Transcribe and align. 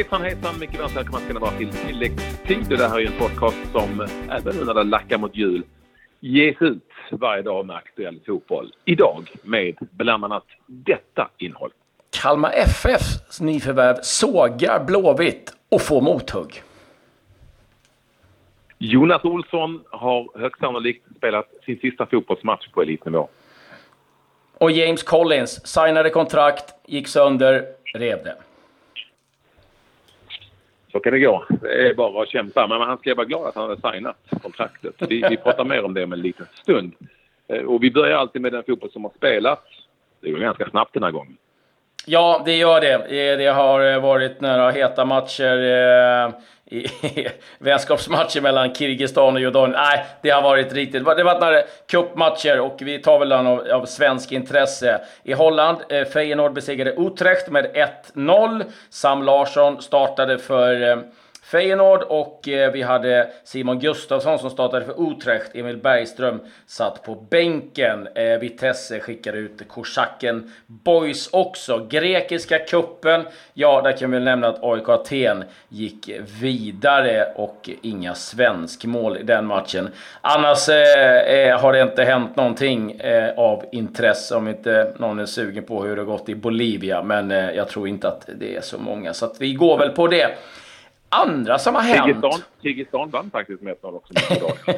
Hejsan 0.00 0.22
hejsan! 0.22 0.58
Mycket 0.60 0.80
varmt 0.80 0.96
välkomna 0.96 1.20
ska 1.20 1.32
ni 1.34 1.40
vara 1.40 1.50
till 1.50 1.72
tilläggstid. 1.72 2.66
Det 2.68 2.88
här 2.88 2.96
är 2.96 3.00
ju 3.00 3.06
en 3.06 3.18
podcast 3.18 3.56
som 3.72 4.06
även 4.30 4.56
nu 4.56 4.64
när 4.64 4.74
det 4.74 4.82
lackar 4.82 5.18
mot 5.18 5.36
jul 5.36 5.62
ges 6.20 6.56
ut 6.62 6.82
varje 7.10 7.42
dag 7.42 7.66
med 7.66 7.76
aktuell 7.76 8.20
fotboll. 8.26 8.72
Idag 8.84 9.30
med 9.42 9.76
bland 9.90 10.24
annat 10.24 10.44
detta 10.66 11.30
innehåll. 11.38 11.70
Kalmar 12.22 12.52
FFs 12.52 13.40
nyförvärv 13.40 13.96
sågar 14.02 14.84
Blåvitt 14.84 15.56
och 15.68 15.82
får 15.82 16.00
mothugg. 16.00 16.62
Jonas 18.78 19.24
Olsson 19.24 19.84
har 19.90 20.38
högst 20.40 20.60
sannolikt 20.60 21.06
spelat 21.16 21.46
sin 21.64 21.78
sista 21.78 22.06
fotbollsmatch 22.06 22.68
på 22.68 22.82
elitnivå. 22.82 23.28
Och 24.58 24.70
James 24.70 25.02
Collins 25.02 25.66
signade 25.66 26.10
kontrakt, 26.10 26.74
gick 26.86 27.08
sönder, 27.08 27.66
rev 27.94 28.24
det. 28.24 28.36
Så 30.92 31.00
kan 31.00 31.12
det 31.12 31.18
gå. 31.18 31.44
Det 31.62 31.88
är 31.88 31.94
bara 31.94 32.22
att 32.22 32.28
kämpa. 32.28 32.66
Men 32.66 32.80
han 32.80 32.98
ska 32.98 33.14
vara 33.14 33.26
glad 33.26 33.46
att 33.46 33.54
han 33.54 33.68
har 33.68 33.92
signat 33.92 34.16
kontraktet. 34.42 34.94
Vi, 34.98 35.24
vi 35.30 35.36
pratar 35.36 35.64
mer 35.64 35.84
om 35.84 35.94
det 35.94 36.04
om 36.04 36.12
en 36.12 36.20
liten 36.20 36.46
stund. 36.62 36.92
Eh, 37.48 37.62
och 37.62 37.82
vi 37.82 37.90
börjar 37.90 38.18
alltid 38.18 38.42
med 38.42 38.52
den 38.52 38.62
fotboll 38.62 38.90
som 38.90 39.04
har 39.04 39.12
spelats. 39.16 39.62
Det 40.20 40.30
går 40.30 40.38
ganska 40.38 40.70
snabbt 40.70 40.94
den 40.94 41.02
här 41.02 41.10
gången. 41.10 41.36
Ja, 42.06 42.42
det 42.44 42.56
gör 42.56 42.80
det. 42.80 43.36
Det 43.36 43.46
har 43.46 44.00
varit 44.00 44.40
några 44.40 44.70
heta 44.70 45.04
matcher, 45.04 45.56
eh, 45.56 46.32
i, 46.70 46.86
vänskapsmatcher 47.58 48.40
mellan 48.40 48.74
Kirgizistan 48.74 49.34
och 49.34 49.40
Jordanien. 49.40 49.70
Nej, 49.70 50.06
det 50.22 50.30
har 50.30 50.42
varit 50.42 50.72
riktigt... 50.72 51.04
Det 51.04 51.10
har 51.10 51.24
varit 51.24 51.40
några 51.40 51.62
cupmatcher 51.86 52.60
och 52.60 52.76
vi 52.80 52.98
tar 52.98 53.18
väl 53.18 53.28
den 53.28 53.46
av, 53.46 53.70
av 53.70 53.86
svensk 53.86 54.32
intresse. 54.32 55.00
I 55.22 55.32
Holland, 55.32 55.78
eh, 55.88 56.04
Feyenoord 56.04 56.52
besegrade 56.52 56.90
Utrecht 56.90 57.48
med 57.48 57.66
1-0. 58.14 58.64
Sam 58.90 59.22
Larsson 59.22 59.82
startade 59.82 60.38
för 60.38 60.88
eh, 60.88 60.96
Feyenoord 61.50 62.02
och 62.02 62.48
eh, 62.48 62.72
vi 62.72 62.82
hade 62.82 63.30
Simon 63.44 63.78
Gustafsson 63.78 64.38
som 64.38 64.50
startade 64.50 64.84
för 64.84 65.10
Utrecht. 65.12 65.54
Emil 65.54 65.76
Bergström 65.76 66.40
satt 66.66 67.02
på 67.02 67.14
bänken. 67.14 68.08
Eh, 68.14 68.38
Vitesse 68.38 69.00
skickade 69.00 69.38
ut 69.38 69.68
Korsaken 69.68 70.52
Boys 70.66 71.28
också. 71.32 71.86
Grekiska 71.90 72.58
kuppen. 72.58 73.24
Ja, 73.54 73.82
där 73.82 73.92
kan 73.92 74.10
vi 74.10 74.20
nämna 74.20 74.48
att 74.48 74.64
AIK 74.64 74.88
Aten 74.88 75.44
gick 75.68 76.10
vidare 76.40 77.32
och 77.34 77.70
inga 77.82 78.14
svenskmål 78.14 79.16
i 79.16 79.22
den 79.22 79.46
matchen. 79.46 79.90
Annars 80.20 80.68
eh, 80.68 81.18
eh 81.18 81.60
har 81.60 81.72
det 81.72 81.82
inte 81.82 82.04
hänt 82.04 82.36
någonting 82.36 83.00
av 83.36 83.64
intresse 83.72 84.34
om 84.34 84.48
inte 84.48 84.94
någon 84.98 85.18
är 85.18 85.26
sugen 85.26 85.64
på 85.64 85.84
hur 85.84 85.96
det 85.96 86.04
gått 86.04 86.28
i 86.28 86.34
Bolivia. 86.34 87.02
Men 87.02 87.30
jag 87.30 87.68
tror 87.68 87.88
inte 87.88 88.08
att 88.08 88.28
det 88.38 88.56
är 88.56 88.60
så 88.60 88.78
många, 88.78 89.14
så 89.14 89.26
att 89.26 89.40
vi 89.40 89.52
går 89.54 89.78
väl 89.78 89.90
på 89.90 90.06
det 90.06 90.36
andra 91.10 91.58
som 91.58 91.74
har 91.74 91.82
hänt... 91.82 92.44
Kirgizistan 92.62 93.10
vann 93.10 93.30
faktiskt 93.30 93.62
med 93.62 93.76
1-0 93.76 93.94
också. 93.94 94.14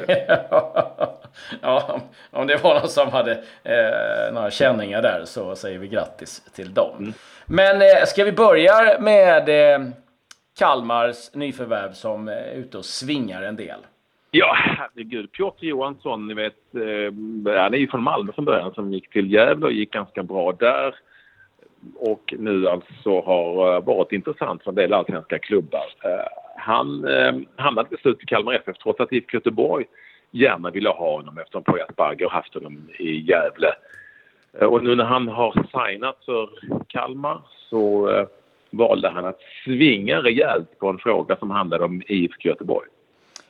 ja, 1.61 2.01
om 2.31 2.47
det 2.47 2.63
var 2.63 2.79
någon 2.79 2.89
som 2.89 3.09
hade 3.09 3.31
eh, 3.63 4.33
några 4.33 4.51
känningar 4.51 5.01
där 5.01 5.21
så 5.25 5.55
säger 5.55 5.79
vi 5.79 5.87
grattis 5.87 6.41
till 6.55 6.73
dem. 6.73 6.95
Mm. 6.99 7.13
Men 7.45 7.81
eh, 7.81 8.05
ska 8.05 8.23
vi 8.23 8.31
börja 8.31 8.99
med 8.99 9.49
eh, 9.49 9.87
Kalmars 10.57 11.33
nyförvärv 11.33 11.93
som 11.93 12.27
är 12.27 12.53
ute 12.53 12.77
och 12.77 12.85
svingar 12.85 13.41
en 13.41 13.55
del? 13.55 13.79
Ja, 14.31 14.55
herregud. 14.55 15.31
Piotr 15.31 15.65
Johansson, 15.65 16.27
ni 16.27 16.33
vet, 16.33 16.75
eh, 16.75 17.61
han 17.61 17.73
är 17.73 17.77
ju 17.77 17.87
från 17.87 18.03
Malmö 18.03 18.31
från 18.33 18.45
början 18.45 18.73
som 18.73 18.93
gick 18.93 19.09
till 19.09 19.33
Gävle 19.33 19.65
och 19.65 19.71
gick 19.71 19.91
ganska 19.91 20.23
bra 20.23 20.51
där 20.51 20.95
och 21.95 22.33
nu 22.39 22.67
alltså 22.67 23.21
har 23.21 23.75
eh, 23.75 23.83
varit 23.83 24.11
intressant 24.11 24.63
för 24.63 24.71
en 24.71 24.75
del 24.75 24.93
allsvenska 24.93 25.39
klubbar. 25.39 25.85
Eh, 26.03 26.27
han 26.57 27.07
eh, 27.07 27.33
hamnade 27.55 27.89
till 27.89 27.97
slut 27.97 28.23
i 28.23 28.25
Kalmar 28.25 28.53
FF 28.53 28.77
trots 28.77 28.99
att 28.99 29.13
IFK 29.13 29.33
Göteborg 29.33 29.85
gärna 30.31 30.69
ville 30.69 30.89
ha 30.89 31.15
honom 31.15 31.37
eftersom 31.37 31.63
Poya 31.63 31.85
har 31.97 32.29
haft 32.29 32.53
honom 32.53 32.89
i 32.99 33.19
Gävle. 33.19 33.73
Eh, 34.59 34.67
och 34.67 34.83
nu 34.83 34.95
när 34.95 35.05
han 35.05 35.27
har 35.27 35.51
signat 35.53 36.25
för 36.25 36.49
Kalmar 36.87 37.41
så 37.69 38.09
valde 38.71 39.09
han 39.09 39.25
att 39.25 39.39
svinga 39.63 40.21
rejält 40.21 40.79
på 40.79 40.89
en 40.89 40.97
fråga 40.97 41.35
som 41.35 41.51
handlade 41.51 41.85
om 41.85 42.01
IFK 42.07 42.49
Göteborg. 42.49 42.89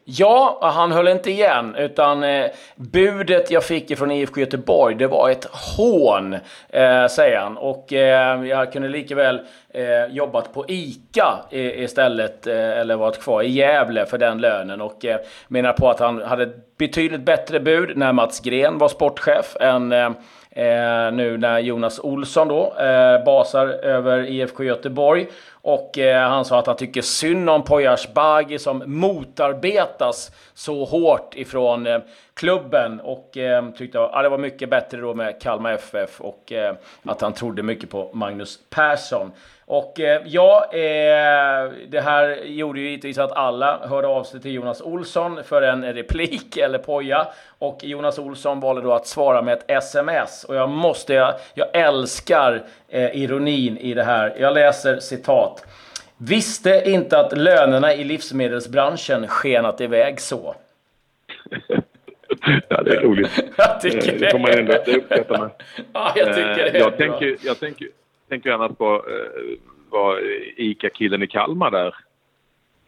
Ja, 0.06 0.60
han 0.62 0.92
höll 0.92 1.08
inte 1.08 1.32
igen, 1.32 1.76
utan 1.76 2.24
eh, 2.24 2.46
budet 2.76 3.52
jag 3.52 3.64
fick 3.64 3.98
från 3.98 4.12
IFK 4.12 4.40
Göteborg, 4.40 4.96
det 4.96 5.08
var 5.08 5.30
ett 5.30 5.46
hån, 5.78 6.34
eh, 6.70 7.08
säger 7.08 7.40
han. 7.40 7.58
Och 7.58 7.94
eh, 7.94 8.44
jag 8.46 8.74
kunde 8.74 8.88
lika 8.88 9.16
väl 9.16 9.42
eh, 9.74 10.06
jobbat 10.10 10.54
på 10.54 10.66
ICA 10.68 11.40
istället, 11.52 12.48
eh, 12.48 12.56
eller 12.80 12.96
varit 12.96 13.22
kvar 13.22 13.42
i 13.42 13.50
Gävle 13.50 14.06
för 14.06 14.18
den 14.18 14.38
lönen. 14.42 14.82
Och 14.82 15.06
eh, 15.06 15.18
menar 15.48 15.74
på 15.74 15.90
att 15.90 16.00
han 16.00 16.22
hade 16.22 16.44
ett 16.44 16.78
betydligt 16.78 17.22
bättre 17.26 17.60
bud 17.60 17.98
när 17.98 18.14
Mats 18.14 18.40
Gren 18.40 18.78
var 18.78 18.88
sportchef 18.88 19.56
än 19.60 19.92
eh, 19.92 20.10
eh, 20.56 21.12
nu 21.14 21.38
när 21.38 21.60
Jonas 21.60 22.00
Olsson 22.00 22.48
då 22.48 22.74
eh, 22.80 23.24
basar 23.24 23.68
över 23.68 24.26
IFK 24.30 24.64
Göteborg. 24.64 25.28
Och 25.52 25.98
eh, 25.98 26.30
han 26.30 26.46
sa 26.46 26.60
att 26.60 26.68
han 26.68 26.76
tycker 26.76 27.02
synd 27.02 27.50
om 27.50 27.64
Poyas 27.64 28.14
Bagi 28.14 28.60
som 28.60 28.84
motarbetas 28.86 30.32
så 30.54 30.86
hårt 30.86 31.36
ifrån 31.36 31.88
eh, 31.88 32.00
klubben 32.34 33.00
och 33.00 33.38
eh, 33.38 33.70
tyckte 33.70 34.02
att 34.06 34.24
det 34.24 34.30
var 34.30 34.38
mycket 34.38 34.70
bättre 34.70 35.02
då 35.02 35.14
med 35.14 35.42
Kalmar 35.42 35.74
FF 35.74 36.22
och 36.22 36.52
eh, 36.52 36.76
att 37.04 37.22
han 37.22 37.34
trodde 37.34 37.64
mycket 37.64 37.90
på 37.90 38.10
Magnus 38.14 38.60
Persson. 38.70 39.32
Och 39.74 40.00
eh, 40.00 40.22
ja, 40.26 40.66
eh, 40.72 41.72
det 41.88 42.02
här 42.04 42.44
gjorde 42.46 42.80
ju 42.80 42.90
givetvis 42.90 43.18
att 43.18 43.32
alla 43.32 43.88
hörde 43.88 44.08
av 44.08 44.24
sig 44.24 44.42
till 44.42 44.54
Jonas 44.54 44.82
Olsson 44.82 45.44
för 45.44 45.62
en 45.62 45.94
replik 45.94 46.58
eller 46.64 46.78
poja. 46.78 47.28
Och 47.60 47.84
Jonas 47.84 48.20
Olsson 48.20 48.60
valde 48.60 48.82
då 48.82 48.94
att 48.94 49.08
svara 49.08 49.42
med 49.42 49.54
ett 49.54 49.64
sms. 49.68 50.44
Och 50.44 50.56
jag 50.56 50.70
måste, 50.70 51.14
jag, 51.14 51.34
jag 51.54 51.68
älskar 51.74 52.64
eh, 52.90 53.16
ironin 53.24 53.78
i 53.78 53.94
det 53.94 54.04
här. 54.04 54.36
Jag 54.40 54.54
läser 54.54 55.00
citat. 55.00 55.66
Visste 56.18 56.84
inte 56.86 57.20
att 57.20 57.38
lönerna 57.38 57.94
i 57.94 58.04
livsmedelsbranschen 58.04 59.28
skenat 59.28 59.82
iväg 59.82 60.22
så. 60.22 60.56
ja, 62.68 62.84
det 62.84 62.96
är 62.96 63.02
roligt. 63.02 63.32
jag 63.58 63.82
tycker 63.82 64.12
det. 64.12 64.18
Det 64.18 64.32
får 64.32 64.40
man 64.40 64.52
ändå 64.52 64.74
uppskatta 64.74 65.38
med. 65.38 65.50
Ja, 65.94 66.14
jag 66.16 66.28
tycker 66.28 66.72
det 66.72 66.80
jag 66.80 66.98
tänker, 66.98 67.38
jag 67.42 67.60
tänker, 67.60 67.88
tänker 68.34 68.52
annars 68.52 68.78
på 68.78 68.96
eh, 68.96 69.58
vad 69.90 70.20
ICA-killen 70.56 71.24
i 71.24 71.28
Kalmar 71.28 71.72
där, 71.72 71.96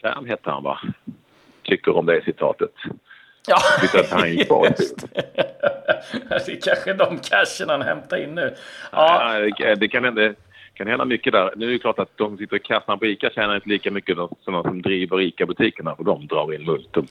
Färn 0.02 0.26
hette 0.26 0.50
han 0.50 0.64
va, 0.64 0.80
tycker 1.64 1.98
om 1.98 2.06
det 2.06 2.24
citatet. 2.26 2.74
Ja, 3.48 3.58
att 4.00 4.12
han 4.12 4.32
gick 4.32 4.50
bort. 4.50 4.68
det 6.30 6.52
är 6.52 6.62
kanske 6.62 6.94
de 6.94 7.18
cashen 7.18 7.70
han 7.70 7.82
hämtar 7.82 8.18
in 8.18 8.36
nu. 8.36 8.56
Ja. 8.92 9.40
ja 9.58 9.76
det 9.76 9.88
kan 9.88 10.04
hända, 10.04 10.34
kan 10.74 10.88
hända 10.88 11.06
mycket 11.06 11.34
där. 11.34 11.54
Nu 11.56 11.68
är 11.68 11.72
det 11.72 11.80
klart 11.80 12.00
att 12.00 12.18
de 12.18 12.30
som 12.30 12.38
sitter 12.38 12.56
i 12.56 12.60
kassan 12.60 13.00
på 13.00 13.06
ICA 13.06 13.30
tjänar 13.30 13.56
inte 13.56 13.70
lika 13.70 13.92
mycket 13.92 14.18
som 14.18 14.54
de 14.54 14.64
som 14.64 14.82
driver 14.82 15.22
ICA-butikerna 15.22 15.96
för 15.96 16.04
de 16.04 16.28
drar 16.28 16.54
in 16.54 16.66
multum. 16.66 17.08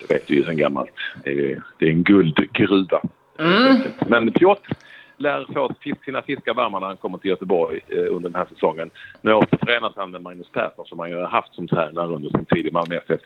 Det 0.00 0.14
vet 0.14 0.30
vi 0.30 0.34
ju 0.34 0.44
sedan 0.44 0.56
gammalt. 0.56 0.90
Det 1.24 1.30
är, 1.30 1.62
det 1.78 1.86
är 1.86 1.90
en 1.90 2.02
guldgruva. 2.02 3.00
Mm. 3.38 3.82
Men 4.06 4.32
Piotr 4.32 4.72
lär 5.16 5.46
få 5.54 5.70
sina 6.04 6.22
fiskar 6.22 6.54
varma 6.54 6.78
när 6.78 6.86
han 6.86 6.96
kommer 6.96 7.18
till 7.18 7.30
Göteborg 7.30 7.80
eh, 7.88 7.98
under 7.98 8.28
den 8.28 8.34
här 8.34 8.46
säsongen. 8.54 8.90
Nu 9.20 9.32
återförenas 9.32 9.92
han 9.96 10.10
med 10.10 10.22
Magnus 10.22 10.50
Persson 10.52 10.86
som 10.86 10.98
han 10.98 11.10
ju 11.10 11.16
har 11.16 11.26
haft 11.26 11.54
som 11.54 11.68
tränare 11.68 12.06
under 12.06 12.30
sin 12.30 12.44
tid 12.44 12.66
i 12.66 12.70
Malmö 12.70 12.96
FF. 12.96 13.20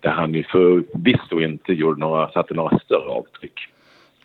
Där 0.00 0.10
han 0.10 0.34
ju 0.34 0.44
förvisso 0.44 1.40
inte 1.40 1.72
gjorde 1.72 2.00
några, 2.00 2.30
satte 2.30 2.54
några 2.54 2.78
större 2.78 3.08
avtryck. 3.08 3.68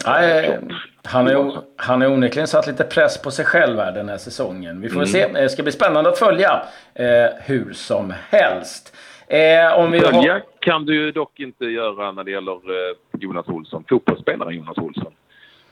Nej, 0.05 0.59
han 1.03 1.27
är, 1.27 1.51
han 1.75 2.01
är 2.01 2.11
onekligen 2.11 2.47
satt 2.47 2.67
lite 2.67 2.83
press 2.83 3.21
på 3.21 3.31
sig 3.31 3.45
själv 3.45 3.77
här 3.77 3.91
den 3.91 4.09
här 4.09 4.17
säsongen. 4.17 4.81
Vi 4.81 4.89
får 4.89 4.95
mm. 4.95 5.07
se. 5.07 5.27
Det 5.27 5.49
ska 5.49 5.63
bli 5.63 5.71
spännande 5.71 6.09
att 6.09 6.19
följa 6.19 6.63
eh, 6.93 7.05
hur 7.45 7.73
som 7.73 8.13
helst. 8.29 8.95
Eh, 9.27 9.79
om 9.79 9.91
vi 9.91 9.99
följa 9.99 10.33
har... 10.33 10.41
kan 10.59 10.85
du 10.85 11.11
dock 11.11 11.39
inte 11.39 11.65
göra 11.65 12.11
när 12.11 12.23
det 12.23 12.31
gäller 12.31 12.53
eh, 12.53 12.95
Jonas 13.19 13.47
Olsson, 13.47 13.83
fotbollsspelaren 13.89 14.55
Jonas 14.55 14.77
Olsson 14.77 15.13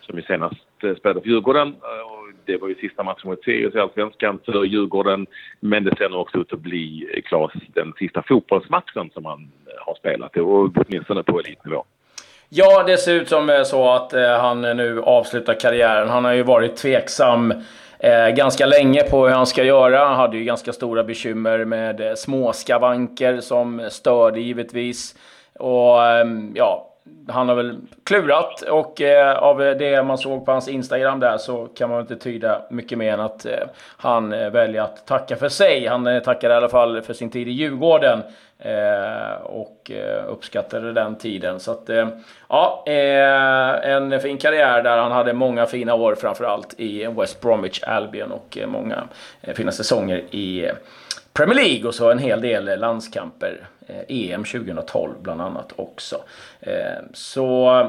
som 0.09 0.17
ju 0.17 0.23
senast 0.23 0.83
eh, 0.83 0.95
spelade 0.95 1.21
för 1.21 1.29
Djurgården. 1.29 1.67
Eh, 1.67 2.35
det 2.45 2.57
var 2.57 2.67
ju 2.67 2.75
sista 2.75 3.03
matchen 3.03 3.29
mot 3.29 3.43
Sirius 3.43 3.75
i 3.75 3.79
Allsvenskan 3.79 4.39
för 4.45 4.63
Djurgården. 4.63 5.27
Men 5.59 5.83
det 5.83 5.95
ser 5.97 6.09
nu 6.09 6.15
också 6.15 6.37
ut 6.37 6.53
att 6.53 6.59
bli 6.59 7.11
eh, 7.13 7.21
Klas 7.21 7.51
den 7.73 7.93
sista 7.99 8.23
fotbollsmatchen 8.27 9.09
som 9.13 9.25
han 9.25 9.51
har 9.85 9.95
spelat, 9.95 10.31
åtminstone 10.75 11.23
på 11.23 11.39
elitnivå. 11.39 11.83
Ja, 12.49 12.83
det 12.83 12.97
ser 12.97 13.13
ut 13.13 13.29
som 13.29 13.63
så 13.65 13.89
att 13.89 14.13
han 14.41 14.61
nu 14.61 15.01
avslutar 15.01 15.59
karriären. 15.59 16.09
Han 16.09 16.25
har 16.25 16.33
ju 16.33 16.43
varit 16.43 16.75
tveksam 16.75 17.53
eh, 17.99 18.29
ganska 18.29 18.65
länge 18.65 19.03
på 19.03 19.27
hur 19.27 19.35
han 19.35 19.47
ska 19.47 19.63
göra. 19.63 20.05
Han 20.05 20.15
hade 20.15 20.37
ju 20.37 20.43
ganska 20.43 20.73
stora 20.73 21.03
bekymmer 21.03 21.65
med 21.65 22.17
småskavanker 22.17 23.41
som 23.41 23.87
störde 23.89 24.39
givetvis. 24.39 25.15
Och 25.59 26.05
eh, 26.05 26.25
ja, 26.53 26.88
han 27.27 27.49
har 27.49 27.55
väl 27.55 27.77
klurat 28.03 28.61
och 28.61 29.01
eh, 29.01 29.37
av 29.37 29.57
det 29.57 30.03
man 30.03 30.17
såg 30.17 30.45
på 30.45 30.51
hans 30.51 30.67
Instagram 30.67 31.19
där 31.19 31.37
så 31.37 31.67
kan 31.67 31.89
man 31.89 32.01
inte 32.01 32.15
tyda 32.15 32.61
mycket 32.69 32.97
mer 32.97 33.13
än 33.13 33.19
att 33.19 33.45
eh, 33.45 33.53
han 33.97 34.33
eh, 34.33 34.49
väljer 34.49 34.81
att 34.81 35.07
tacka 35.07 35.35
för 35.35 35.49
sig. 35.49 35.87
Han 35.87 36.07
eh, 36.07 36.19
tackar 36.19 36.49
i 36.49 36.53
alla 36.53 36.69
fall 36.69 37.01
för 37.01 37.13
sin 37.13 37.29
tid 37.29 37.47
i 37.47 37.51
Djurgården 37.51 38.23
eh, 38.59 39.41
och 39.43 39.91
eh, 39.91 40.23
uppskattade 40.27 40.93
den 40.93 41.15
tiden. 41.15 41.59
Så 41.59 41.71
att, 41.71 41.89
eh, 41.89 42.07
ja, 42.49 42.83
eh, 42.87 43.91
en 43.91 44.19
fin 44.19 44.37
karriär 44.37 44.83
där 44.83 44.97
han 44.97 45.11
hade 45.11 45.33
många 45.33 45.65
fina 45.65 45.93
år 45.93 46.15
framförallt 46.15 46.79
i 46.79 47.05
West 47.05 47.41
Bromwich 47.41 47.83
Albion 47.83 48.31
och 48.31 48.57
många 48.67 49.03
fina 49.53 49.71
säsonger 49.71 50.17
i 50.31 50.69
Premier 51.39 51.55
League 51.55 51.87
och 51.87 51.95
så 51.95 52.11
en 52.11 52.19
hel 52.19 52.41
del 52.41 52.79
landskamper. 52.79 53.67
EM 54.07 54.43
2012 54.43 55.13
bland 55.21 55.41
annat 55.41 55.73
också. 55.75 56.15
Eh, 56.59 56.73
så 57.13 57.41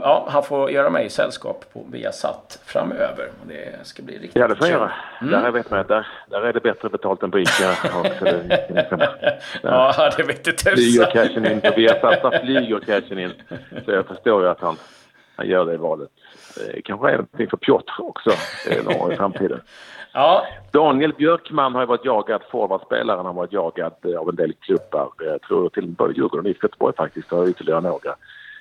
ja, 0.02 0.28
han 0.30 0.42
får 0.42 0.70
göra 0.70 0.90
mig 0.90 1.10
sällskap 1.10 1.64
på 1.72 1.84
Viasat 1.92 2.60
framöver. 2.64 3.28
Det 3.48 3.86
ska 3.86 4.02
bli 4.02 4.14
riktigt 4.14 4.36
Ja, 4.36 4.48
det 4.48 4.56
får 4.56 4.64
han 4.64 4.72
göra. 4.72 4.92
Mm. 5.20 5.42
Där 5.42 5.50
vet 5.50 5.70
man 5.70 5.80
att 5.80 5.88
där, 5.88 6.06
där 6.30 6.42
är 6.42 6.52
det 6.52 6.60
bättre 6.60 6.88
betalt 6.88 7.22
än 7.22 7.30
på 7.30 7.38
Ica. 7.38 7.50
ja, 9.62 10.10
det 10.16 10.22
vet 10.22 10.44
du 10.44 10.52
tusan. 10.52 10.74
Flyger 10.74 11.10
cashen 11.10 11.46
in 11.46 11.60
på 11.60 11.72
Viasat, 11.76 12.22
där 12.22 12.40
flyger 12.44 12.78
cashen 12.78 13.18
in. 13.18 13.32
Så 13.84 13.90
jag 13.90 14.06
förstår 14.06 14.42
ju 14.42 14.48
att 14.48 14.60
han, 14.60 14.76
han 15.40 15.48
gör 15.48 15.66
det 15.66 15.76
valet. 15.76 16.10
Eh, 16.56 16.80
kanske 16.84 17.10
även 17.10 17.26
för 17.36 17.56
Piotr 17.56 17.92
också 17.98 18.30
eh, 18.70 18.84
någon 18.84 19.12
i 19.12 19.16
framtiden. 19.16 19.60
Ja. 20.12 20.46
Daniel 20.72 21.12
Björkman 21.12 21.74
har 21.74 21.80
ju 21.80 21.86
varit 21.86 22.04
jagad, 22.04 22.42
forwardspelaren 22.50 23.26
har 23.26 23.32
varit 23.32 23.52
jagad 23.52 23.92
eh, 24.04 24.20
av 24.20 24.28
en 24.28 24.36
del 24.36 24.52
klubbar. 24.52 25.12
Jag 25.18 25.42
tror 25.42 25.68
till 25.68 25.86
både 25.86 26.12
Djurgården 26.12 26.46
och 26.46 26.50
IFK 26.50 26.66
Göteborg 26.66 26.96
faktiskt 26.96 27.32
och 27.32 27.48
ytterligare 27.48 27.80
några. 27.80 28.14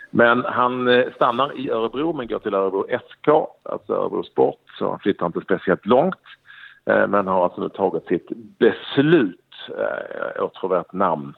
Men 0.10 0.46
han 0.46 0.88
eh, 0.88 1.06
stannar 1.16 1.60
i 1.60 1.70
Örebro 1.70 2.14
men 2.14 2.28
går 2.28 2.40
till 2.40 2.54
Örebro 2.54 2.86
SK, 2.88 3.28
alltså 3.64 3.94
Örebro 3.94 4.24
Sport, 4.24 4.62
så 4.80 4.90
han 4.90 5.00
flyttar 5.00 5.26
inte 5.26 5.42
speciellt 5.42 5.86
långt. 5.86 6.26
Eh, 6.86 7.08
men 7.08 7.28
har 7.28 7.44
alltså 7.44 7.62
nu 7.62 7.70
tagit 7.70 8.08
sitt 8.08 8.30
beslut, 8.60 9.40
åtråvärt 10.40 10.94
namn 10.94 11.34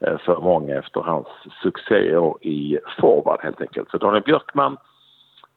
Eh, 0.00 0.18
för 0.18 0.40
många 0.40 0.78
efter 0.78 1.00
hans 1.00 1.26
succéer 1.62 2.46
i 2.46 2.78
forward 3.00 3.40
helt 3.42 3.60
enkelt. 3.60 3.90
Så 3.90 3.98
Daniel 3.98 4.22
Björkman 4.22 4.76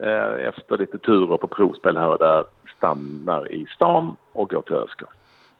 eh, 0.03 0.47
efter 0.47 0.77
lite 0.77 0.97
turer 0.97 1.37
på 1.37 1.47
provspel 1.47 1.97
här 1.97 2.07
och 2.07 2.17
där 2.17 2.43
stannar 2.77 3.51
i 3.51 3.65
stan 3.75 4.15
och 4.31 4.49
går 4.49 4.61
till 4.61 4.75
ÖSK. 4.75 5.03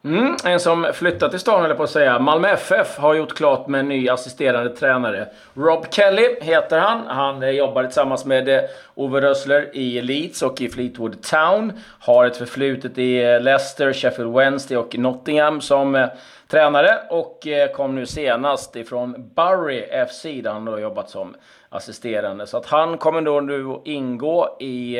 Mm, 0.04 0.36
en 0.46 0.60
som 0.60 0.88
flyttat 0.94 1.32
till 1.32 1.40
stan, 1.40 1.66
eller 1.66 1.76
på 1.76 1.84
att 1.84 1.90
säga. 1.90 2.20
Malmö 2.20 2.48
FF 2.48 2.98
har 2.98 3.14
gjort 3.14 3.38
klart 3.38 3.68
med 3.68 3.80
en 3.80 3.88
ny 3.88 4.10
assisterande 4.10 4.70
tränare. 4.70 5.28
Rob 5.54 5.86
Kelly 5.92 6.36
heter 6.42 6.80
han. 6.80 7.08
Han 7.08 7.44
eh, 7.44 7.50
jobbar 7.50 7.84
tillsammans 7.84 8.26
med 8.26 8.50
eh, 8.50 8.62
Ove 8.96 9.22
Rössler 9.22 9.76
i 9.76 10.02
Leeds 10.02 10.42
och 10.42 10.62
i 10.62 10.70
Fleetwood 10.70 11.22
Town. 11.22 11.74
Har 12.00 12.26
ett 12.26 12.38
förflutet 12.38 12.98
i 12.98 13.24
eh, 13.24 13.42
Leicester, 13.42 13.94
Sheffield 13.94 14.34
Wednesday 14.34 14.78
och 14.78 14.98
Nottingham 14.98 15.62
som 15.62 16.08
tränare. 16.48 17.00
Och 17.10 17.48
kom 17.76 17.96
nu 17.96 18.06
senast 18.06 18.76
ifrån 18.76 19.32
Bury 19.36 20.06
FC 20.08 20.24
där 20.24 20.52
han 20.52 20.68
har 20.68 20.80
jobbat 20.80 21.10
som 21.10 21.36
assisterande. 21.70 22.48
Så 22.48 22.58
att 22.58 22.66
han 22.66 22.98
kommer 22.98 23.22
då 23.22 23.42
nu 23.42 23.80
ingå 23.86 24.58
i 24.60 24.98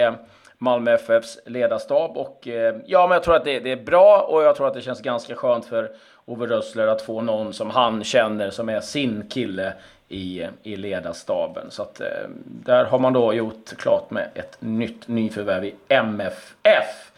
Malmö 0.62 0.94
FFs 0.94 1.40
ledarstab. 1.46 2.18
Och 2.18 2.48
eh, 2.48 2.76
ja, 2.86 3.08
men 3.08 3.16
jag 3.16 3.24
tror 3.24 3.36
att 3.36 3.46
det, 3.46 3.60
det, 3.60 3.72
är 3.72 3.84
bra 3.84 4.22
och 4.22 4.44
jag 4.44 4.56
tror 4.56 4.68
att 4.68 4.74
det 4.74 4.82
känns 4.82 5.02
ganska 5.02 5.36
skönt 5.36 5.66
för 5.66 5.92
Ove 6.26 6.46
Rössler 6.46 6.88
att 6.88 7.02
få 7.02 7.22
någon 7.22 7.54
som 7.54 7.70
han 7.70 8.04
känner 8.04 8.50
som 8.50 8.70
är 8.70 8.82
sin 8.82 9.30
kille 9.30 9.74
i, 10.10 10.48
i 10.64 10.76
ledarstaben. 10.76 11.72
Så 11.72 11.82
att 11.82 12.02
eh, 12.02 12.08
där 12.46 12.86
har 12.86 13.00
man 13.00 13.14
då 13.14 13.34
gjort 13.34 13.78
klart 13.78 14.12
med 14.12 14.30
ett 14.34 14.58
nytt 14.60 15.08
nyförvärv 15.08 15.66
i 15.66 15.76
MFF. 15.88 17.12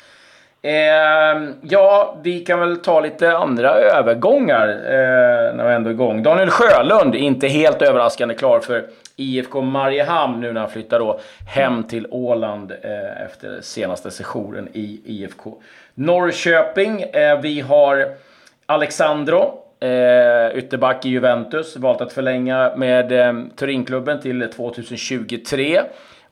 Eh, 0.64 1.52
ja, 1.62 2.18
vi 2.24 2.40
kan 2.40 2.60
väl 2.60 2.78
ta 2.78 3.00
lite 3.00 3.38
andra 3.38 3.70
övergångar 3.70 4.68
eh, 4.68 5.56
när 5.56 5.68
vi 5.68 5.74
ändå 5.74 5.90
är 5.90 5.94
igång. 5.94 6.24
Daniel 6.24 6.50
Sjölund, 6.50 7.16
inte 7.16 7.48
helt 7.48 7.82
överraskande 7.82 8.36
klar 8.36 8.60
för 8.60 8.84
IFK 9.16 9.62
Mariehamn 9.62 10.42
nu 10.42 10.54
när 10.54 10.62
han 10.62 10.70
flyttar 10.70 11.00
då 11.00 11.20
hem 11.48 11.84
till 11.84 12.08
Åland 12.12 12.72
eh, 12.72 13.26
efter 13.26 13.62
senaste 13.62 14.12
sessionen 14.12 14.70
i 14.74 15.02
IFK 15.06 15.58
Norrköping. 15.94 17.02
Eh, 17.02 17.42
vi 17.42 17.60
har 17.60 18.08
Alexandro, 18.66 19.60
eh, 19.80 20.58
ytterback 20.58 21.06
i 21.06 21.10
Juventus, 21.10 21.78
valt 21.78 22.02
att 22.02 22.14
förlänga 22.14 22.72
med 22.76 23.12
eh, 23.12 23.34
Turinklubben 23.56 24.22
till 24.22 24.50
2023. 24.50 25.82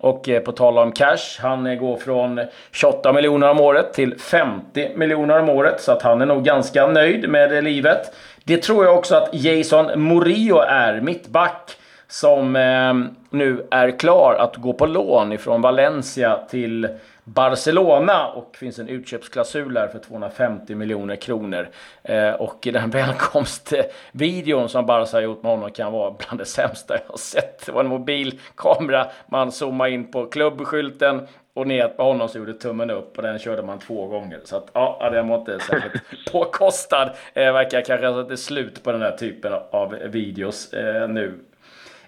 Och 0.02 0.30
eh, 0.30 0.40
på 0.40 0.52
tal 0.52 0.78
om 0.78 0.92
cash, 0.92 1.40
han 1.40 1.68
eh, 1.68 1.76
går 1.76 1.98
från 1.98 2.42
28 2.72 3.14
miljoner 3.14 3.50
om 3.50 3.60
året 3.60 3.94
till 3.94 4.20
50 4.20 4.92
miljoner 4.96 5.40
om 5.40 5.50
året. 5.50 5.82
Så 5.82 5.92
att 5.92 6.02
han 6.02 6.22
är 6.22 6.26
nog 6.26 6.44
ganska 6.44 6.88
nöjd 6.88 7.30
med 7.30 7.56
eh, 7.56 7.62
livet. 7.62 8.16
Det 8.44 8.58
tror 8.58 8.86
jag 8.86 8.98
också 8.98 9.16
att 9.16 9.30
Jason 9.34 10.02
Morillo 10.02 10.60
är, 10.60 11.02
mittback 11.02 11.72
som 12.08 12.56
eh, 12.56 12.94
nu 13.30 13.68
är 13.72 14.00
klar 14.00 14.36
att 14.40 14.56
gå 14.56 14.74
på 14.74 14.86
lån 14.86 15.34
ifrån 15.34 15.62
Valencia 15.62 16.40
till 16.50 16.88
Barcelona 17.34 18.28
och 18.28 18.56
finns 18.56 18.80
en 18.80 18.88
utköpsklausul 18.88 19.78
här 19.78 19.88
för 19.88 20.00
250 20.00 20.76
miljoner 20.76 21.16
kronor. 21.16 21.70
Eh, 22.04 22.32
och 22.32 22.68
den 22.74 22.90
välkomstvideon 22.90 24.70
som 24.70 24.86
Barca 24.86 25.18
har 25.18 25.22
gjort 25.22 25.44
med 25.44 25.52
honom 25.52 25.72
kan 25.72 25.92
vara 25.92 26.12
bland 26.12 26.40
det 26.40 26.46
sämsta 26.46 26.94
jag 26.94 27.12
har 27.12 27.18
sett. 27.18 27.66
Det 27.66 27.72
var 27.72 27.84
en 27.84 27.90
mobilkamera, 27.90 29.08
man 29.28 29.52
zoomade 29.52 29.92
in 29.92 30.12
på 30.12 30.26
klubbskylten 30.26 31.28
och 31.54 31.68
ner 31.68 31.88
på 31.88 32.04
honom 32.04 32.30
så 32.30 32.38
gjorde 32.38 32.54
tummen 32.54 32.90
upp 32.90 33.18
och 33.18 33.24
den 33.24 33.40
körde 33.40 33.62
man 33.62 33.80
två 33.80 34.08
gånger. 34.08 34.40
Så 34.44 34.58
att 34.58 34.68
ja, 34.74 35.10
den 35.12 35.28
var 35.28 35.38
inte 35.38 35.60
särskilt 35.60 36.04
påkostad. 36.32 37.10
Eh, 37.34 37.54
verkar 37.54 37.82
kanske 37.82 38.08
att 38.08 38.28
det 38.28 38.34
är 38.34 38.36
slut 38.36 38.84
på 38.84 38.92
den 38.92 39.02
här 39.02 39.18
typen 39.18 39.54
av 39.72 39.92
videos 39.92 40.74
eh, 40.74 41.10
nu 41.10 41.40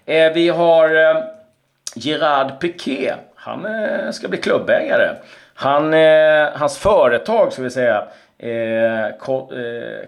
Eh, 0.06 0.32
vi 0.32 0.48
har 0.48 0.94
eh, 0.94 1.22
Gerard 1.96 2.60
Piqué. 2.60 3.14
Han 3.44 3.66
eh, 3.66 4.10
ska 4.10 4.28
bli 4.28 4.38
klubbägare. 4.38 5.16
Han, 5.54 5.94
eh, 5.94 6.48
hans 6.54 6.78
företag, 6.78 7.52
ska 7.52 7.62
vi 7.62 7.70
säga, 7.70 8.06
eh, 8.38 9.16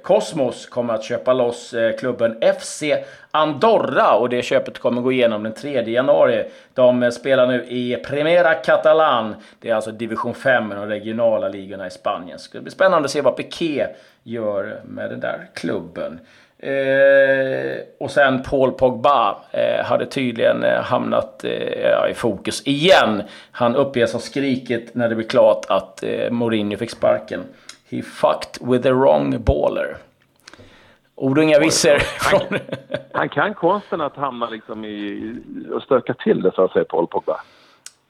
Cosmos 0.03 0.67
eh, 0.67 0.71
kommer 0.71 0.95
att 0.95 1.05
köpa 1.05 1.33
loss 1.33 1.75
klubben 1.99 2.37
FC 2.61 2.83
Andorra 3.31 4.15
och 4.15 4.29
det 4.29 4.43
köpet 4.43 4.79
kommer 4.79 5.03
gå 5.03 5.13
igenom 5.13 5.43
den 5.43 5.53
3 5.53 5.91
januari. 5.91 6.45
De 6.75 7.13
spelar 7.13 7.47
nu 7.47 7.65
i 7.69 7.97
Primera 7.97 8.55
Catalan. 8.55 9.35
Det 9.61 9.71
är 9.71 9.75
alltså 9.75 9.91
division 9.91 10.35
5 10.35 10.73
i 10.73 10.75
de 10.75 10.87
regionala 10.87 11.49
ligorna 11.49 11.87
i 11.87 11.91
Spanien. 11.91 12.37
Det 12.37 12.43
ska 12.43 12.61
bli 12.61 12.71
spännande 12.71 13.07
att 13.07 13.11
se 13.11 13.21
vad 13.21 13.37
Piqué 13.37 13.87
gör 14.23 14.81
med 14.85 15.11
den 15.11 15.21
där 15.21 15.49
klubben. 15.55 16.21
Eh, 16.59 17.83
och 18.01 18.11
sen 18.11 18.43
Paul 18.43 18.73
Pogba 18.73 19.37
eh, 19.51 19.85
hade 19.85 20.07
tydligen 20.07 20.65
eh, 20.65 20.83
hamnat 20.83 21.45
eh, 21.45 22.11
i 22.11 22.15
fokus 22.15 22.63
igen. 22.67 23.23
Han 23.51 23.77
uppges 23.77 24.13
ha 24.13 24.21
skrikit 24.21 24.95
när 24.95 25.09
det 25.09 25.15
blev 25.15 25.29
klart 25.29 25.65
att 25.69 26.03
eh, 26.03 26.31
Mourinho 26.31 26.77
fick 26.77 26.91
sparken. 26.91 27.41
He 27.91 28.03
fucked 28.03 28.69
with 28.69 28.83
the 28.83 28.93
wrong 28.93 29.43
baller. 29.43 29.97
Ord 31.15 31.39
och 31.39 31.45
inga 31.45 31.59
visor. 31.59 31.99
Han, 32.19 32.59
han, 33.13 33.29
kan 33.29 33.55
konsten 33.55 34.01
att 34.01 34.17
hamna 34.17 34.51
liksom 34.51 34.85
i, 34.85 35.37
och 35.73 35.83
stöka 35.83 36.15
till 36.15 36.43
det, 36.43 36.53
så 36.55 36.65
att 36.65 36.73
säga, 36.73 36.85
Paul 36.85 37.07
Pogba. 37.07 37.41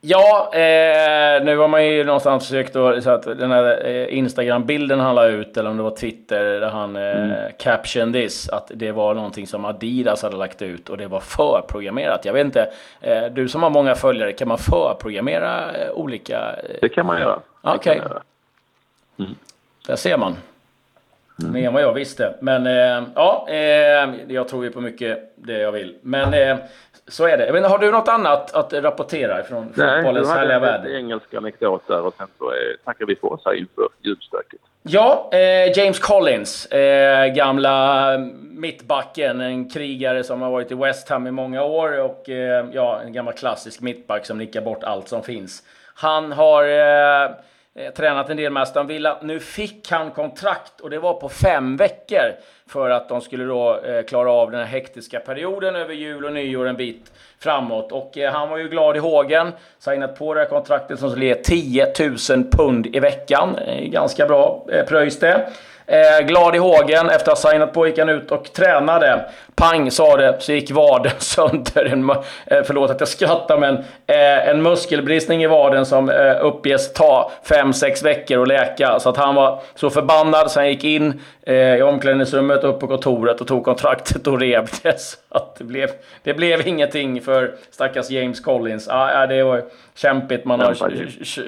Ja, 0.07 0.51
eh, 0.53 1.45
nu 1.45 1.57
har 1.57 1.69
man 1.69 1.87
ju 1.87 2.05
någonstans 2.05 2.47
försökt 2.47 2.77
att, 2.77 3.05
så 3.05 3.11
att 3.11 3.23
den 3.23 3.51
här 3.51 3.87
eh, 3.87 4.19
Instagram-bilden 4.19 5.01
han 5.01 5.15
la 5.15 5.27
ut, 5.27 5.57
eller 5.57 5.71
om 5.71 5.77
det 5.77 5.83
var 5.83 5.97
Twitter, 5.97 6.45
där 6.61 6.71
han 6.71 6.97
eh, 6.97 7.25
mm. 7.25 7.53
caption 7.59 8.13
this, 8.13 8.49
att 8.49 8.71
det 8.75 8.93
var 8.93 9.15
någonting 9.15 9.47
som 9.47 9.65
Adidas 9.65 10.23
hade 10.23 10.37
lagt 10.37 10.63
ut 10.63 10.89
och 10.89 10.97
det 10.97 11.07
var 11.07 11.21
förprogrammerat. 11.21 12.25
Jag 12.25 12.33
vet 12.33 12.45
inte, 12.45 12.71
eh, 13.01 13.25
du 13.33 13.49
som 13.49 13.63
har 13.63 13.71
många 13.71 13.95
följare, 13.95 14.33
kan 14.33 14.49
man 14.49 14.59
förprogrammera 14.59 15.73
eh, 15.73 15.91
olika? 15.91 16.53
Eh, 16.53 16.77
det 16.81 16.89
kan 16.89 17.07
man 17.07 17.21
göra. 17.21 17.39
Okej. 17.61 18.01
Okay. 18.01 18.19
Mm. 19.19 19.35
Där 19.87 19.97
ser 19.97 20.17
man. 20.17 20.37
Mm. 21.43 21.53
Mer 21.53 21.67
än 21.67 21.75
vad 21.75 21.83
jag 21.83 21.93
visste. 21.93 22.35
Men 22.41 22.67
eh, 22.67 23.09
ja, 23.15 23.47
eh, 23.49 24.15
jag 24.29 24.49
tror 24.49 24.65
ju 24.65 24.71
på 24.71 24.81
mycket 24.81 25.35
det 25.37 25.59
jag 25.59 25.73
vill. 25.73 25.97
Men 26.03 26.35
eh, 26.35 26.57
så 27.09 27.27
är 27.27 27.39
det. 27.39 27.53
Men 27.53 27.65
har 27.65 27.79
du 27.79 27.91
något 27.91 28.09
annat 28.09 28.55
att 28.55 28.73
rapportera 28.73 29.43
från 29.43 29.67
fotbollens 29.67 30.29
härliga 30.29 30.59
värld? 30.59 30.81
Nej, 30.85 30.97
engelska 30.97 31.39
anekdot 31.39 31.83
där 31.87 32.01
och 32.07 32.15
sen 32.19 32.27
så 32.39 32.53
tackar 32.85 33.07
vi 33.07 33.17
för 33.17 33.33
oss 33.33 33.43
här 33.45 33.53
inför 33.53 33.89
julstöket. 34.03 34.61
Ja, 34.83 35.31
eh, 35.33 35.79
James 35.79 35.99
Collins, 35.99 36.67
eh, 36.67 37.27
gamla 37.27 38.19
mittbacken, 38.43 39.41
en 39.41 39.71
krigare 39.71 40.25
som 40.25 40.43
har 40.43 40.51
varit 40.51 40.73
i 40.73 40.75
West 40.75 41.09
Ham 41.09 41.27
i 41.27 41.31
många 41.31 41.63
år 41.63 42.01
och 42.01 42.29
eh, 42.29 42.67
ja, 42.73 43.01
en 43.05 43.13
gammal 43.13 43.35
klassisk 43.35 43.81
mittback 43.81 44.27
som 44.27 44.39
nickar 44.39 44.61
bort 44.61 44.85
allt 44.85 45.09
som 45.09 45.23
finns. 45.23 45.63
Han 45.95 46.33
har 46.33 46.65
eh, 47.75 47.93
tränat 47.93 48.31
en 48.31 48.37
del 48.37 48.53
med 48.53 48.63
Aston 48.63 48.87
Villa. 48.87 49.19
Nu 49.23 49.41
fick 49.41 49.91
han 49.91 50.11
kontrakt 50.11 50.81
och 50.81 50.91
det 50.91 50.99
var 50.99 51.15
på 51.15 51.29
fem 51.29 51.77
veckor 51.77 52.35
för 52.69 52.91
att 52.91 53.09
de 53.09 53.21
skulle 53.21 53.45
då 53.45 53.81
eh, 53.81 54.03
klara 54.03 54.33
av 54.33 54.51
den 54.51 54.61
här 54.61 54.67
hektiska 54.67 55.21
perioden 55.21 55.77
över 55.77 55.95
jul 55.95 56.25
och 56.25 56.33
nyår 56.33 56.67
en 56.67 56.77
bit 56.77 57.13
framåt. 57.39 57.93
Och 57.93 58.19
eh, 58.19 58.33
han 58.33 58.49
var 58.49 58.59
ju 58.59 58.69
glad 58.69 58.97
i 58.97 58.99
hågen, 58.99 59.53
signat 59.79 60.19
på 60.19 60.35
det 60.35 60.41
här 60.41 60.49
kontraktet 60.49 60.99
som 60.99 61.11
skulle 61.11 61.27
ge 61.27 61.35
10 61.35 61.93
000 62.31 62.45
pund 62.51 62.87
i 62.87 63.01
veckan. 63.01 63.57
Ganska 63.83 64.27
bra 64.27 64.67
eh, 64.73 64.85
pröjs 64.85 65.19
det. 65.19 65.47
Eh, 65.87 66.27
glad 66.27 66.55
i 66.55 66.59
hågen. 66.59 67.11
Efter 67.11 67.33
att 67.33 67.43
ha 67.43 67.51
signat 67.51 67.73
på 67.73 67.87
gick 67.87 67.99
han 67.99 68.09
ut 68.09 68.31
och 68.31 68.53
tränade. 68.53 69.25
Pang 69.55 69.91
sa 69.91 70.17
det, 70.17 70.37
så 70.39 70.53
gick 70.53 70.71
vaden 70.71 71.13
sönder. 71.19 71.85
En, 71.85 72.11
eh, 72.11 72.63
förlåt 72.65 72.91
att 72.91 73.01
jag 73.01 73.09
skrattar, 73.09 73.59
men 73.59 73.77
eh, 74.07 74.49
en 74.49 74.63
muskelbristning 74.63 75.43
i 75.43 75.47
vaden 75.47 75.87
som 75.87 76.11
eh, 76.11 76.37
uppges 76.41 76.93
ta 76.93 77.33
5-6 77.45 78.05
veckor 78.05 78.43
att 78.43 78.49
läka. 78.49 79.01
Så 79.01 79.09
att 79.09 79.17
han 79.17 79.35
var 79.35 79.61
så 79.75 79.91
förbannad 79.91 80.51
så 80.51 80.61
han 80.61 80.69
gick 80.69 80.85
in 80.85 81.21
eh, 81.43 81.77
i 81.77 81.83
omklädningsrummet, 81.83 82.54
upp 82.63 82.81
på 82.81 82.87
kontoret 82.87 83.41
och 83.41 83.47
tog 83.47 83.65
kontraktet 83.65 84.27
och 84.27 84.41
rev 84.41 84.69
det. 84.83 85.01
Så 85.01 85.17
att 85.29 85.57
det, 85.57 85.65
blev, 85.65 85.91
det 86.23 86.35
blev 86.35 86.67
ingenting 86.67 87.21
för 87.21 87.55
stackars 87.71 88.11
James 88.11 88.41
Collins. 88.41 88.89
Ah, 88.89 89.27
det 89.27 89.43
var 89.43 89.65
kämpigt, 89.95 90.45
man 90.45 90.61
har 90.61 90.75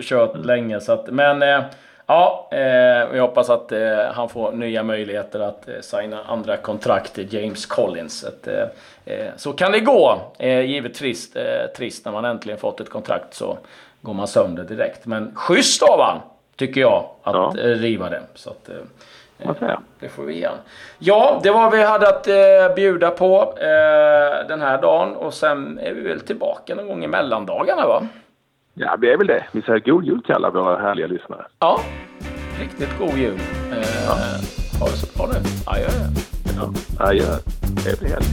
kört 0.02 0.44
länge. 0.44 0.80
Så 0.80 0.92
att, 0.92 1.06
men 1.06 1.42
eh, 1.42 1.60
Ja, 2.08 2.48
eh, 2.50 3.08
vi 3.12 3.18
hoppas 3.18 3.50
att 3.50 3.72
eh, 3.72 3.98
han 4.12 4.28
får 4.28 4.52
nya 4.52 4.82
möjligheter 4.82 5.40
att 5.40 5.68
eh, 5.68 5.75
signa 5.80 6.25
andra 6.25 6.56
kontrakt 6.56 7.14
till 7.14 7.34
James 7.34 7.66
Collins. 7.66 8.25
Att, 8.25 8.48
eh, 8.48 8.64
eh 9.04 9.26
så 9.36 9.52
kan 9.52 9.72
det 9.72 9.80
gå. 9.80 10.20
Eh, 10.38 10.60
givetvis 10.60 11.36
eh, 11.36 11.66
trist 11.70 12.04
när 12.04 12.12
man 12.12 12.25
äntligen 12.25 12.58
fått 12.58 12.80
ett 12.80 12.90
kontrakt 12.90 13.34
så 13.34 13.58
går 14.00 14.14
man 14.14 14.28
sönder 14.28 14.64
direkt. 14.64 15.06
Men 15.06 15.32
schysst 15.34 15.82
av 15.82 16.00
han, 16.00 16.20
tycker 16.56 16.80
jag, 16.80 17.04
att 17.22 17.34
ja. 17.34 17.52
Riva 17.56 18.10
det. 18.10 18.22
Så 18.34 18.50
att, 18.50 18.70
det 20.00 20.09
får 20.09 20.23
vi 20.23 20.35
igen. 20.35 20.55
Ja, 20.99 21.40
det 21.43 21.50
var 21.50 21.62
vad 21.62 21.73
vi 21.73 21.83
hade 21.83 22.09
att 22.09 22.26
eh, 22.28 22.75
bjuda 22.76 23.11
på 23.11 23.55
eh, 23.61 24.49
den 24.49 24.61
här 24.61 24.83
dagen 24.83 25.16
och 25.16 25.35
sen 25.35 25.78
är 25.78 25.93
vi 25.93 26.00
väl 26.00 26.21
tillbaka 26.21 26.75
någon 26.75 26.88
gång 26.88 27.05
i 27.05 27.07
mellandagarna 27.07 27.87
va? 27.87 28.07
Ja, 28.75 28.97
vi 29.00 29.12
är 29.12 29.16
väl 29.16 29.26
det. 29.26 29.45
Vi 29.52 29.62
säger 29.62 29.81
god 29.81 30.05
jul 30.05 30.23
till 30.23 30.35
alla 30.35 30.50
våra 30.50 30.78
härliga 30.78 31.07
lyssnare. 31.07 31.47
Ja, 31.59 31.81
riktigt 32.61 32.99
god 32.99 33.19
jul. 33.19 33.38
Eh, 33.73 33.78
ja. 34.07 34.16
Ha 34.81 34.87
det 34.87 34.97
så 34.97 35.19
bra 35.19 35.26
nu. 35.26 35.38
Adjö. 35.66 35.88
Ja, 36.57 36.73
adjö. 37.07 37.25
Trevlig 37.85 38.09
helg. 38.11 38.25